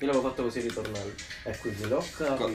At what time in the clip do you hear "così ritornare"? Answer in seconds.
0.44-1.12